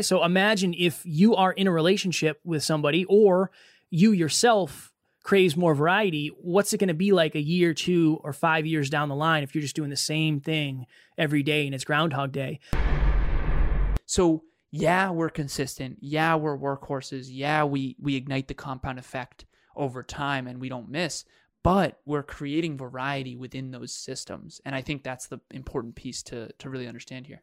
[0.00, 3.50] So imagine if you are in a relationship with somebody or
[3.90, 4.90] you yourself
[5.22, 8.88] craves more variety, what's it going to be like a year, two, or five years
[8.88, 10.86] down the line if you're just doing the same thing
[11.18, 12.58] every day and it's Groundhog Day?
[14.06, 15.98] So yeah, we're consistent.
[16.00, 17.26] Yeah, we're workhorses.
[17.30, 19.44] Yeah, we we ignite the compound effect
[19.76, 21.26] over time and we don't miss.
[21.62, 24.60] But we're creating variety within those systems.
[24.64, 27.42] And I think that's the important piece to, to really understand here.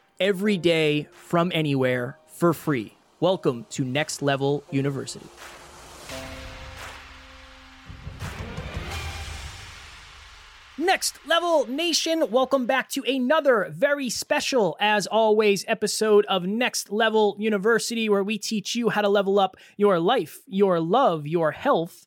[0.21, 2.93] every day from anywhere for free.
[3.19, 5.25] Welcome to Next Level University.
[10.77, 17.35] Next Level Nation, welcome back to another very special, as always, episode of Next Level
[17.39, 22.05] University, where we teach you how to level up your life, your love, your health,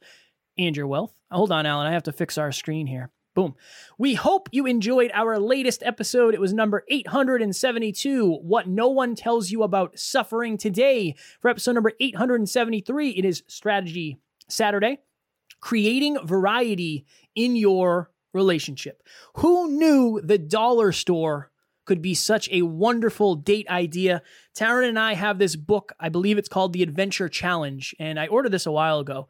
[0.56, 1.12] and your wealth.
[1.32, 3.10] Hold on, Alan, I have to fix our screen here.
[3.34, 3.56] Boom.
[3.98, 6.34] We hope you enjoyed our latest episode.
[6.34, 10.56] It was number 872 What No One Tells You About Suffering.
[10.56, 14.18] Today, for episode number 873, it is Strategy
[14.48, 14.98] Saturday
[15.64, 19.02] creating variety in your relationship.
[19.36, 21.50] Who knew the dollar store
[21.86, 24.20] could be such a wonderful date idea?
[24.54, 25.92] Taryn and I have this book.
[25.98, 29.28] I believe it's called The Adventure Challenge, and I ordered this a while ago.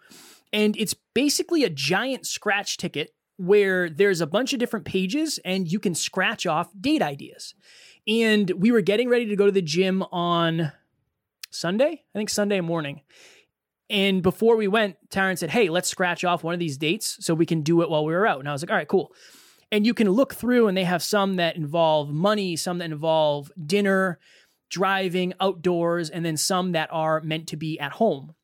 [0.53, 5.71] And it's basically a giant scratch ticket where there's a bunch of different pages and
[5.71, 7.55] you can scratch off date ideas.
[8.07, 10.73] And we were getting ready to go to the gym on
[11.51, 13.03] Sunday, I think Sunday morning.
[13.91, 17.35] And before we went, Taryn said, Hey, let's scratch off one of these dates so
[17.35, 18.41] we can do it while we were out.
[18.41, 19.13] And I was like, All right, cool.
[19.71, 23.51] And you can look through, and they have some that involve money, some that involve
[23.67, 24.21] dinner,
[24.71, 28.35] driving, outdoors, and then some that are meant to be at home.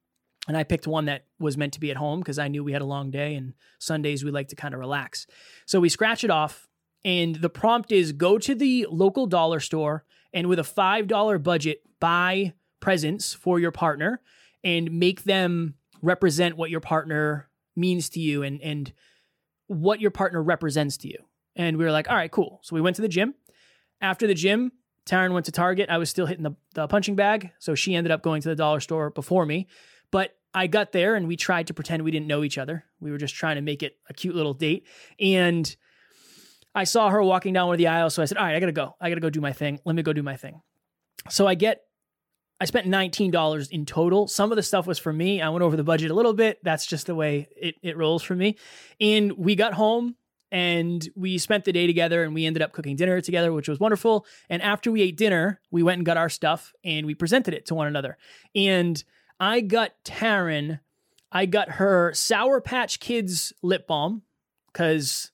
[0.49, 2.73] And I picked one that was meant to be at home because I knew we
[2.73, 5.27] had a long day and Sundays we like to kind of relax.
[5.67, 6.67] So we scratch it off.
[7.05, 11.83] And the prompt is go to the local dollar store and with a $5 budget,
[11.99, 14.21] buy presents for your partner
[14.63, 18.93] and make them represent what your partner means to you and, and
[19.67, 21.19] what your partner represents to you.
[21.57, 22.61] And we were like, all right, cool.
[22.63, 23.35] So we went to the gym.
[24.01, 24.73] After the gym,
[25.07, 25.91] Taryn went to Target.
[25.91, 27.51] I was still hitting the, the punching bag.
[27.59, 29.67] So she ended up going to the dollar store before me.
[30.11, 32.85] But I got there and we tried to pretend we didn't know each other.
[33.01, 34.87] We were just trying to make it a cute little date.
[35.19, 35.75] And
[36.75, 38.15] I saw her walking down one of the aisles.
[38.15, 38.97] So I said, All right, I got to go.
[39.01, 39.81] I got to go do my thing.
[39.85, 40.61] Let me go do my thing.
[41.29, 41.83] So I get,
[42.61, 44.27] I spent $19 in total.
[44.27, 45.41] Some of the stuff was for me.
[45.41, 46.59] I went over the budget a little bit.
[46.63, 48.57] That's just the way it, it rolls for me.
[49.01, 50.17] And we got home
[50.53, 53.79] and we spent the day together and we ended up cooking dinner together, which was
[53.79, 54.27] wonderful.
[54.49, 57.67] And after we ate dinner, we went and got our stuff and we presented it
[57.67, 58.19] to one another.
[58.55, 59.03] And
[59.41, 60.81] I got Taryn,
[61.33, 64.23] I got her Sour Patch Kids lip balm
[64.71, 65.33] because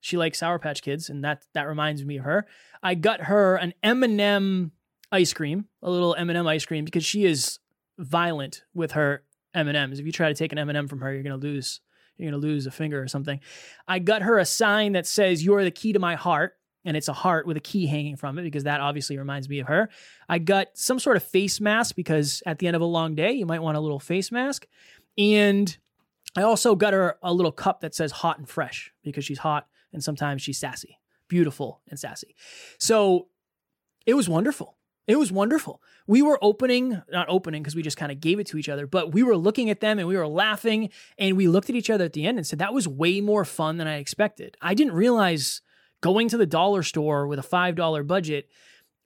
[0.00, 2.46] she likes Sour Patch Kids, and that that reminds me of her.
[2.82, 4.72] I got her an M&M
[5.12, 7.60] ice cream, a little M&M ice cream, because she is
[7.96, 9.22] violent with her
[9.54, 10.00] M&Ms.
[10.00, 11.80] If you try to take an M&M from her, you're gonna lose.
[12.16, 13.40] You're gonna lose a finger or something.
[13.88, 16.96] I got her a sign that says "You are the key to my heart." And
[16.96, 19.66] it's a heart with a key hanging from it because that obviously reminds me of
[19.68, 19.88] her.
[20.28, 23.32] I got some sort of face mask because at the end of a long day,
[23.32, 24.66] you might want a little face mask.
[25.16, 25.76] And
[26.36, 29.66] I also got her a little cup that says hot and fresh because she's hot
[29.92, 32.34] and sometimes she's sassy, beautiful and sassy.
[32.78, 33.28] So
[34.06, 34.76] it was wonderful.
[35.06, 35.82] It was wonderful.
[36.06, 38.86] We were opening, not opening because we just kind of gave it to each other,
[38.86, 41.90] but we were looking at them and we were laughing and we looked at each
[41.90, 44.56] other at the end and said, that was way more fun than I expected.
[44.62, 45.60] I didn't realize
[46.04, 48.50] going to the dollar store with a $5 budget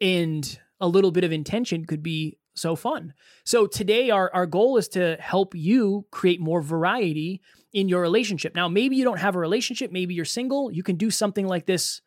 [0.00, 3.14] and a little bit of intention could be so fun.
[3.44, 7.40] So today our our goal is to help you create more variety
[7.72, 8.56] in your relationship.
[8.56, 11.66] Now maybe you don't have a relationship, maybe you're single, you can do something like
[11.66, 12.00] this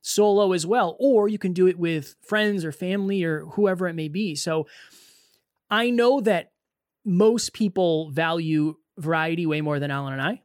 [0.00, 3.94] solo as well or you can do it with friends or family or whoever it
[3.94, 4.34] may be.
[4.34, 4.66] So
[5.70, 6.52] I know that
[7.04, 10.42] most people value variety way more than Alan and I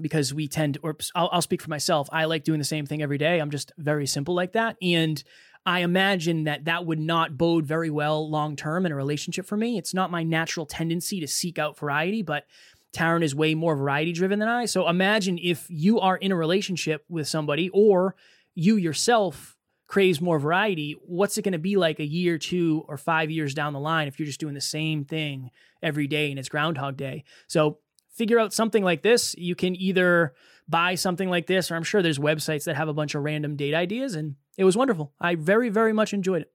[0.00, 2.08] because we tend, or I'll, I'll speak for myself.
[2.12, 3.40] I like doing the same thing every day.
[3.40, 4.76] I'm just very simple like that.
[4.82, 5.22] And
[5.66, 9.56] I imagine that that would not bode very well long term in a relationship for
[9.56, 9.78] me.
[9.78, 12.46] It's not my natural tendency to seek out variety, but
[12.92, 14.66] Taryn is way more variety driven than I.
[14.66, 18.14] So imagine if you are in a relationship with somebody or
[18.54, 19.56] you yourself
[19.86, 23.54] craves more variety, what's it going to be like a year, two, or five years
[23.54, 25.50] down the line if you're just doing the same thing
[25.82, 27.24] every day and it's Groundhog Day?
[27.48, 27.78] So
[28.14, 29.34] figure out something like this.
[29.36, 30.34] You can either
[30.68, 33.56] buy something like this, or I'm sure there's websites that have a bunch of random
[33.56, 34.14] date ideas.
[34.14, 35.12] And it was wonderful.
[35.20, 36.50] I very, very much enjoyed it.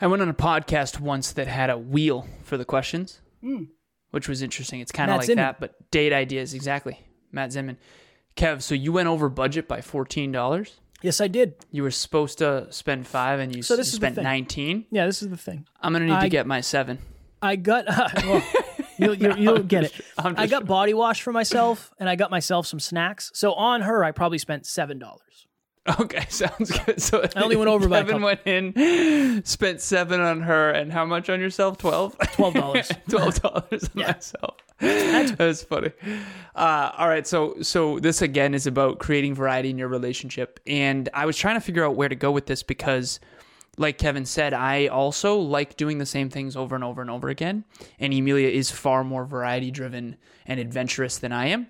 [0.00, 3.68] I went on a podcast once that had a wheel for the questions, Mm.
[4.10, 4.80] which was interesting.
[4.80, 5.42] It's kind of like Zimmer.
[5.42, 7.00] that, but date ideas exactly.
[7.32, 7.76] Matt Zimmon.
[8.36, 10.78] Kev, so you went over budget by fourteen dollars.
[11.02, 11.54] Yes, I did.
[11.70, 14.24] You were supposed to spend five, and you, So this is spent thing.
[14.24, 14.84] nineteen.
[14.90, 15.66] Yeah, this is the thing.
[15.80, 16.98] I'm gonna need I- to get my seven.
[17.42, 17.86] I got,
[18.24, 18.42] well,
[19.00, 19.92] you'll, you'll, you'll get it.
[20.18, 23.30] I got body wash for myself and I got myself some snacks.
[23.34, 25.00] So on her, I probably spent $7.
[25.98, 27.00] Okay, sounds good.
[27.00, 31.04] So I only went over by Kevin went in, spent seven on her, and how
[31.04, 31.78] much on yourself?
[31.78, 32.16] Twelve.
[32.18, 33.08] $12.
[33.08, 34.56] Twelve dollars on myself.
[34.78, 35.90] That's funny.
[36.54, 41.08] Uh, all right, so so this again is about creating variety in your relationship, and
[41.14, 43.18] I was trying to figure out where to go with this because,
[43.78, 47.28] like Kevin said, I also like doing the same things over and over and over
[47.28, 47.64] again,
[47.98, 51.68] and Emilia is far more variety driven and adventurous than I am.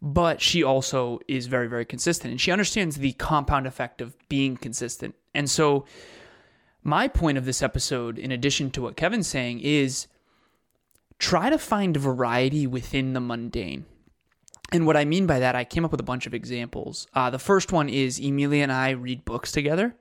[0.00, 2.30] But she also is very very consistent.
[2.30, 5.14] And she understands the compound effect of being consistent.
[5.34, 5.84] And so
[6.82, 10.06] my point of this episode in addition to what kevin's saying is
[11.18, 13.84] try to find variety within the mundane.
[14.70, 17.08] And what i mean by that i came up with a bunch of examples.
[17.14, 19.96] Uh, the first one is emilia and i read books together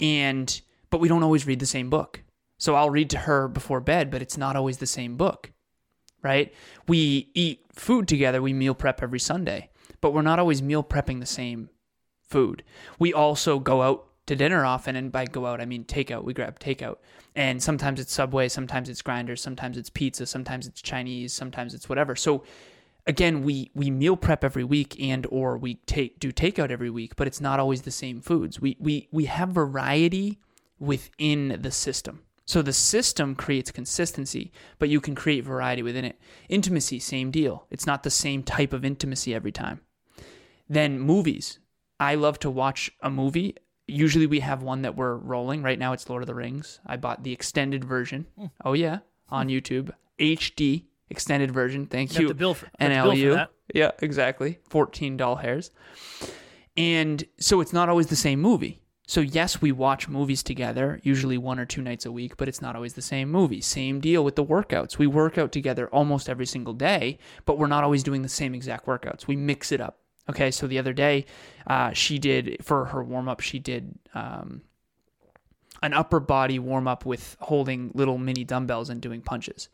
[0.00, 0.60] and
[0.90, 2.22] but we don't always read the same book
[2.58, 5.52] so i'll read to her before bed but it's not always the same book
[6.22, 6.52] right?
[6.86, 9.70] We eat food together, we meal prep every Sunday,
[10.00, 11.70] but we're not always meal prepping the same
[12.28, 12.62] food.
[12.98, 16.24] We also go out to dinner often, and by go out, I mean takeout.
[16.24, 16.96] We grab takeout.
[17.34, 21.88] And sometimes it's Subway, sometimes it's Grinders, sometimes it's pizza, sometimes it's Chinese, sometimes it's
[21.88, 22.14] whatever.
[22.16, 22.44] So
[23.10, 27.16] again, we we meal prep every week and or we take do takeout every week,
[27.16, 28.60] but it's not always the same foods.
[28.60, 30.38] We we we have variety
[30.78, 32.22] within the system.
[32.46, 36.18] So the system creates consistency, but you can create variety within it.
[36.48, 37.66] Intimacy, same deal.
[37.70, 39.80] It's not the same type of intimacy every time.
[40.68, 41.58] Then movies.
[41.98, 43.56] I love to watch a movie.
[43.86, 45.62] Usually we have one that we're rolling.
[45.62, 46.80] Right now it's Lord of the Rings.
[46.86, 48.26] I bought the extended version.
[48.38, 48.46] Hmm.
[48.64, 49.90] Oh yeah, on YouTube.
[50.18, 51.86] HD extended version.
[51.86, 52.28] Thank you.
[52.28, 53.50] the bill for- the bill for that.
[53.74, 54.58] Yeah, exactly.
[54.68, 55.70] 14 doll hairs.
[56.76, 58.80] And so it's not always the same movie.
[59.06, 62.62] So yes, we watch movies together, usually one or two nights a week, but it's
[62.62, 63.60] not always the same movie.
[63.60, 64.98] Same deal with the workouts.
[64.98, 68.54] We work out together almost every single day, but we're not always doing the same
[68.54, 69.26] exact workouts.
[69.26, 69.98] We mix it up.
[70.28, 71.26] Okay, so the other day,
[71.66, 73.40] uh, she did for her warm up.
[73.40, 74.62] She did um,
[75.82, 79.68] an upper body warm up with holding little mini dumbbells and doing punches.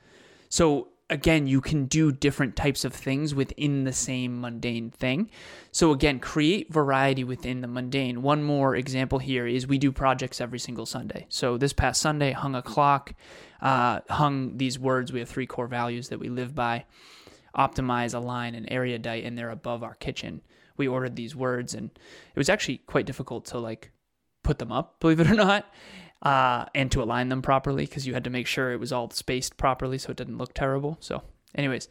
[0.48, 5.30] So again, you can do different types of things within the same mundane thing.
[5.70, 8.22] So again, create variety within the mundane.
[8.22, 11.26] One more example here is we do projects every single Sunday.
[11.28, 13.14] So this past Sunday, hung a clock,
[13.60, 15.12] uh, hung these words.
[15.12, 16.84] We have three core values that we live by:
[17.56, 20.42] optimize, align, and erudite, and they're above our kitchen.
[20.76, 23.92] We ordered these words, and it was actually quite difficult to like
[24.42, 25.66] put them up, believe it or not,
[26.22, 29.10] uh, and to align them properly because you had to make sure it was all
[29.10, 30.96] spaced properly so it didn't look terrible.
[31.00, 31.22] So,
[31.54, 31.88] anyways,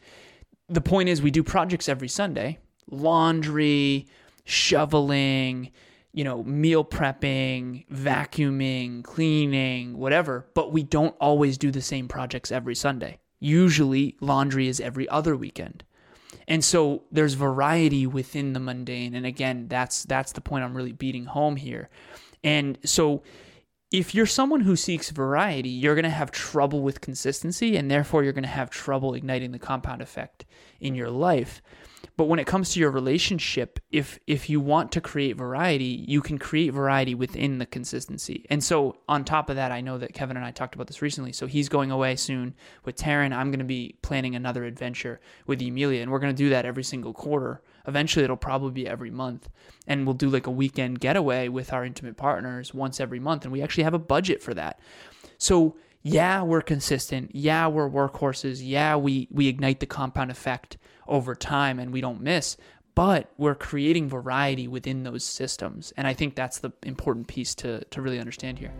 [0.68, 2.58] the point is we do projects every Sunday
[2.88, 4.06] laundry,
[4.44, 5.72] shoveling,
[6.12, 12.52] you know, meal prepping, vacuuming, cleaning, whatever, but we don't always do the same projects
[12.52, 13.18] every Sunday.
[13.38, 15.84] Usually, laundry is every other weekend.
[16.48, 19.14] And so there's variety within the mundane.
[19.14, 21.90] And again, that's that's the point I'm really beating home here.
[22.44, 23.22] And so
[23.90, 28.24] if you're someone who seeks variety, you're going to have trouble with consistency and therefore
[28.24, 30.44] you're going to have trouble igniting the compound effect
[30.80, 31.62] in your life.
[32.16, 36.22] But when it comes to your relationship, if if you want to create variety, you
[36.22, 38.46] can create variety within the consistency.
[38.48, 41.02] And so on top of that, I know that Kevin and I talked about this
[41.02, 41.32] recently.
[41.32, 42.54] So he's going away soon
[42.84, 43.34] with Taryn.
[43.34, 46.64] I'm going to be planning another adventure with Emilia, and we're going to do that
[46.64, 47.62] every single quarter.
[47.86, 49.50] Eventually, it'll probably be every month,
[49.86, 53.52] and we'll do like a weekend getaway with our intimate partners once every month, and
[53.52, 54.80] we actually have a budget for that.
[55.38, 55.76] So
[56.06, 57.32] yeah, we're consistent.
[57.34, 58.60] Yeah, we're workhorses.
[58.62, 60.76] Yeah, we we ignite the compound effect
[61.08, 62.56] over time and we don't miss,
[62.94, 65.92] but we're creating variety within those systems.
[65.96, 68.72] And I think that's the important piece to to really understand here.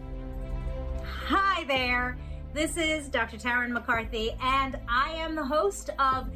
[1.27, 2.17] Hi there.
[2.55, 3.39] This is Dr.
[3.39, 6.31] Taryn McCarthy, and I am the host of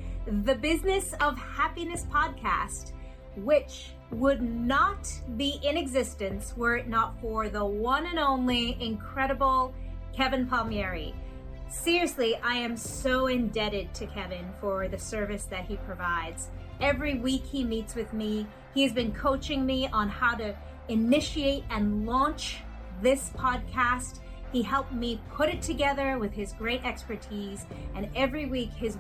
[0.45, 2.93] the Business of Happiness podcast,
[3.37, 9.73] which would not be in existence were it not for the one and only incredible
[10.15, 11.15] Kevin Palmieri.
[11.69, 16.49] Seriously, I am so indebted to Kevin for the service that he provides.
[16.81, 20.55] Every week he meets with me, he has been coaching me on how to
[20.89, 22.59] initiate and launch
[23.03, 24.19] this podcast.
[24.53, 28.99] He helped me put it together with his great expertise, and every week his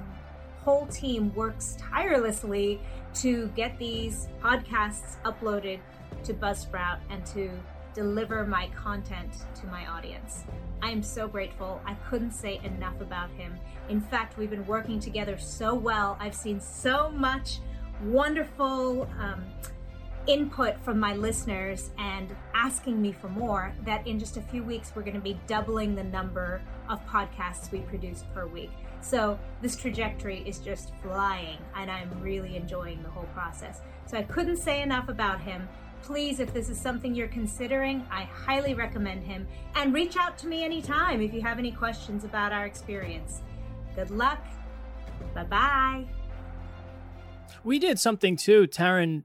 [0.60, 2.80] whole team works tirelessly
[3.14, 5.80] to get these podcasts uploaded
[6.22, 7.50] to Buzzsprout and to
[7.94, 10.44] deliver my content to my audience.
[10.82, 11.80] I am so grateful.
[11.84, 13.58] I couldn't say enough about him.
[13.88, 16.16] In fact, we've been working together so well.
[16.20, 17.58] I've seen so much
[18.02, 19.44] wonderful um,
[20.26, 24.92] input from my listeners and asking me for more that in just a few weeks
[24.94, 28.70] we're going to be doubling the number of podcasts we produce per week.
[29.00, 33.80] So this trajectory is just flying and I'm really enjoying the whole process.
[34.06, 35.68] So I couldn't say enough about him.
[36.10, 40.48] Please, if this is something you're considering, I highly recommend him and reach out to
[40.48, 43.42] me anytime if you have any questions about our experience.
[43.94, 44.44] Good luck.
[45.36, 46.06] Bye bye.
[47.62, 48.66] We did something too.
[48.66, 49.22] Taryn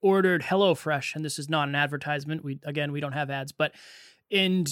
[0.00, 2.44] ordered HelloFresh, and this is not an advertisement.
[2.44, 3.72] We again, we don't have ads, but
[4.30, 4.68] and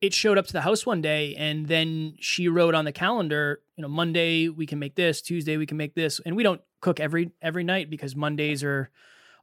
[0.00, 3.62] it showed up to the house one day, and then she wrote on the calendar,
[3.74, 6.60] you know, Monday we can make this, Tuesday we can make this, and we don't
[6.80, 8.92] cook every every night because Mondays are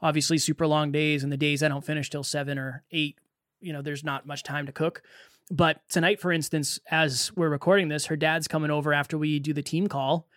[0.02, 3.18] obviously super long days, and the days I don't finish till seven or eight,
[3.60, 5.04] you know, there's not much time to cook.
[5.50, 9.54] But tonight, for instance, as we're recording this, her dad's coming over after we do
[9.54, 10.28] the team call,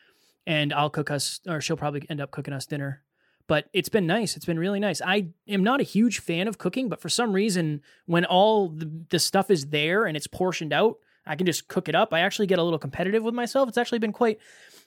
[0.46, 3.02] and I'll cook us, or she'll probably end up cooking us dinner
[3.46, 4.36] but it's been nice.
[4.36, 5.02] It's been really nice.
[5.02, 8.90] I am not a huge fan of cooking, but for some reason, when all the,
[9.10, 12.12] the stuff is there and it's portioned out, I can just cook it up.
[12.12, 13.68] I actually get a little competitive with myself.
[13.68, 14.38] It's actually been quite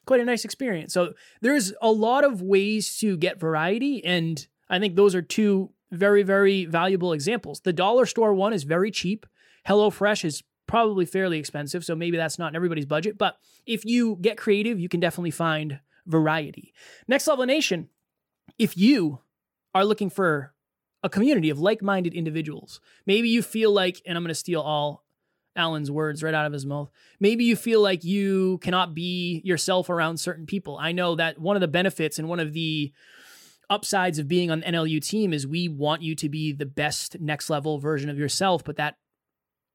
[0.06, 0.94] quite a nice experience.
[0.94, 5.72] So there's a lot of ways to get variety, and I think those are two
[5.92, 7.62] very very valuable examples.
[7.62, 9.26] The dollar store one is very cheap.
[9.68, 13.18] HelloFresh is probably fairly expensive, so maybe that's not in everybody's budget.
[13.18, 16.74] But if you get creative, you can definitely find variety.
[17.08, 17.90] Next Level Nation
[18.58, 19.20] if you
[19.74, 20.54] are looking for
[21.04, 24.62] a community of like minded individuals, maybe you feel like, and I'm going to steal
[24.62, 25.04] all
[25.56, 26.90] Alan's words right out of his mouth.
[27.20, 30.78] Maybe you feel like you cannot be yourself around certain people.
[30.78, 32.94] I know that one of the benefits and one of the
[33.70, 37.20] upsides of being on the NLU team is we want you to be the best
[37.20, 38.96] next level version of yourself, but that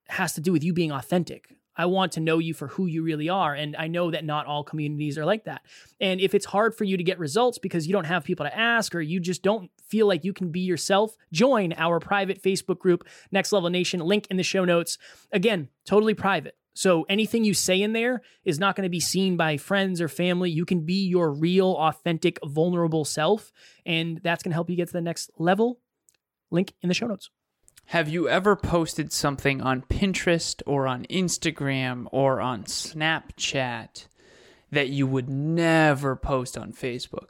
[0.09, 1.57] has to do with you being authentic.
[1.77, 3.55] I want to know you for who you really are.
[3.55, 5.63] And I know that not all communities are like that.
[6.01, 8.57] And if it's hard for you to get results because you don't have people to
[8.57, 12.79] ask or you just don't feel like you can be yourself, join our private Facebook
[12.79, 14.01] group, Next Level Nation.
[14.01, 14.99] Link in the show notes.
[15.33, 16.57] Again, totally private.
[16.75, 20.09] So anything you say in there is not going to be seen by friends or
[20.09, 20.51] family.
[20.51, 23.53] You can be your real, authentic, vulnerable self.
[23.85, 25.81] And that's going to help you get to the next level.
[26.51, 27.31] Link in the show notes.
[27.87, 34.07] Have you ever posted something on Pinterest or on Instagram or on Snapchat
[34.71, 37.27] that you would never post on Facebook?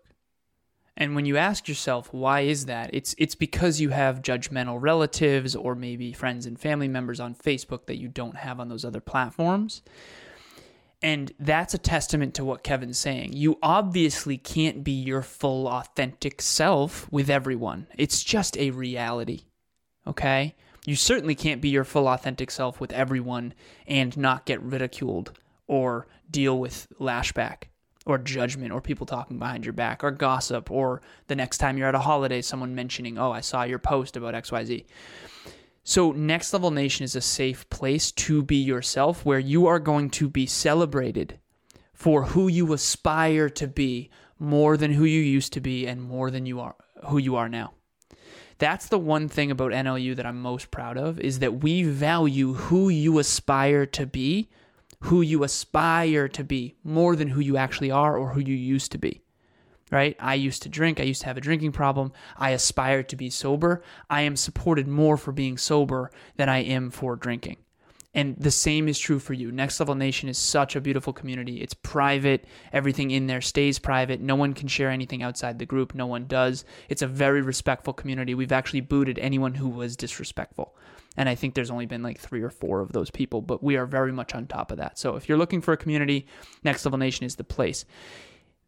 [0.96, 2.90] And when you ask yourself why is that?
[2.92, 7.86] It's it's because you have judgmental relatives or maybe friends and family members on Facebook
[7.86, 9.82] that you don't have on those other platforms.
[11.04, 13.32] And that's a testament to what Kevin's saying.
[13.32, 17.88] You obviously can't be your full authentic self with everyone.
[17.98, 19.46] It's just a reality
[20.06, 20.54] okay?
[20.84, 23.54] You certainly can't be your full authentic self with everyone
[23.86, 27.64] and not get ridiculed or deal with lashback
[28.06, 31.88] or judgment or people talking behind your back or gossip or the next time you're
[31.88, 34.84] at a holiday someone mentioning, "Oh, I saw your post about XYZ."
[35.84, 40.10] So, Next Level Nation is a safe place to be yourself where you are going
[40.10, 41.38] to be celebrated
[41.92, 46.30] for who you aspire to be more than who you used to be and more
[46.30, 47.72] than you are who you are now.
[48.58, 52.54] That's the one thing about NLU that I'm most proud of is that we value
[52.54, 54.48] who you aspire to be,
[55.02, 58.92] who you aspire to be more than who you actually are or who you used
[58.92, 59.20] to be.
[59.90, 60.16] Right?
[60.18, 62.12] I used to drink, I used to have a drinking problem.
[62.36, 63.82] I aspire to be sober.
[64.08, 67.58] I am supported more for being sober than I am for drinking.
[68.14, 69.50] And the same is true for you.
[69.50, 71.62] Next Level Nation is such a beautiful community.
[71.62, 72.44] It's private.
[72.72, 74.20] Everything in there stays private.
[74.20, 75.94] No one can share anything outside the group.
[75.94, 76.66] No one does.
[76.90, 78.34] It's a very respectful community.
[78.34, 80.76] We've actually booted anyone who was disrespectful.
[81.16, 83.76] And I think there's only been like three or four of those people, but we
[83.76, 84.98] are very much on top of that.
[84.98, 86.26] So if you're looking for a community,
[86.64, 87.84] Next Level Nation is the place.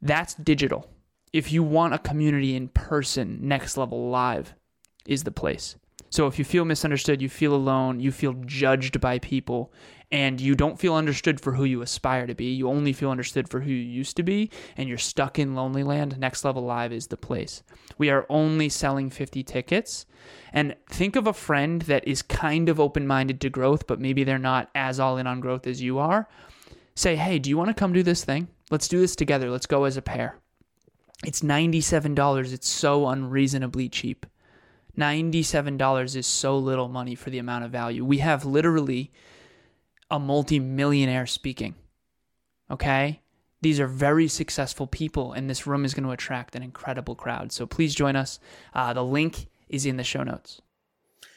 [0.00, 0.88] That's digital.
[1.32, 4.54] If you want a community in person, Next Level Live
[5.06, 5.76] is the place.
[6.14, 9.72] So if you feel misunderstood, you feel alone, you feel judged by people,
[10.12, 13.48] and you don't feel understood for who you aspire to be, you only feel understood
[13.48, 16.92] for who you used to be, and you're stuck in lonely land, Next Level Live
[16.92, 17.64] is the place.
[17.98, 20.06] We are only selling 50 tickets.
[20.52, 24.22] And think of a friend that is kind of open minded to growth, but maybe
[24.22, 26.28] they're not as all in on growth as you are.
[26.94, 28.46] Say, hey, do you want to come do this thing?
[28.70, 29.50] Let's do this together.
[29.50, 30.38] Let's go as a pair.
[31.24, 32.52] It's $97.
[32.52, 34.26] It's so unreasonably cheap.
[34.98, 38.04] $97 is so little money for the amount of value.
[38.04, 39.10] We have literally
[40.10, 41.74] a multi-millionaire speaking.
[42.70, 43.20] Okay?
[43.60, 47.50] These are very successful people, and this room is going to attract an incredible crowd.
[47.50, 48.38] So please join us.
[48.74, 50.60] Uh, the link is in the show notes.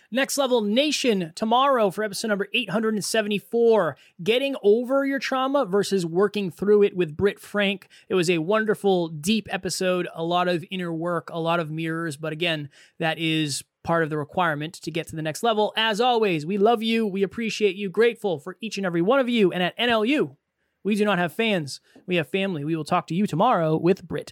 [0.09, 6.83] Next Level Nation tomorrow for episode number 874 Getting Over Your Trauma versus Working Through
[6.83, 7.89] It with Britt Frank.
[8.07, 12.15] It was a wonderful, deep episode, a lot of inner work, a lot of mirrors,
[12.15, 15.73] but again, that is part of the requirement to get to the next level.
[15.75, 19.27] As always, we love you, we appreciate you, grateful for each and every one of
[19.27, 20.37] you, and at NLU,
[20.85, 22.63] we do not have fans, we have family.
[22.63, 24.31] We will talk to you tomorrow with Britt